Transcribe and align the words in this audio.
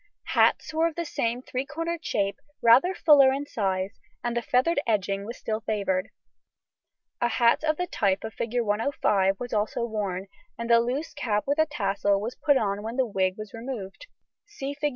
Hats 0.33 0.73
were 0.73 0.87
of 0.87 0.95
the 0.95 1.05
same 1.05 1.43
three 1.43 1.63
cornered 1.63 2.03
shape, 2.03 2.37
rather 2.63 2.95
fuller 2.95 3.31
in 3.31 3.45
size, 3.45 3.99
and 4.23 4.35
the 4.35 4.41
feathered 4.41 4.79
edging 4.87 5.25
was 5.27 5.37
still 5.37 5.59
favoured. 5.59 6.09
A 7.21 7.27
hat 7.27 7.63
of 7.63 7.77
the 7.77 7.85
type 7.85 8.23
of 8.23 8.33
Fig. 8.33 8.59
105 8.63 9.39
was 9.39 9.53
also 9.53 9.85
worn; 9.85 10.25
and 10.57 10.71
the 10.71 10.79
loose 10.79 11.13
cap 11.13 11.43
with 11.45 11.59
a 11.59 11.67
tassel 11.67 12.19
was 12.19 12.33
put 12.33 12.57
on 12.57 12.81
when 12.81 12.95
the 12.95 13.05
wig 13.05 13.35
was 13.37 13.53
removed 13.53 14.07
(see 14.47 14.73
Fig. 14.73 14.89